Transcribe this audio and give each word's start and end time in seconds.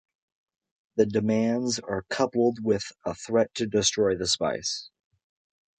The 0.95 1.05
demands 1.05 1.77
are 1.77 2.07
coupled 2.09 2.57
with 2.63 2.91
a 3.05 3.13
threat 3.13 3.53
to 3.53 3.67
destroy 3.67 4.15
the 4.17 4.25
spice. 4.25 4.89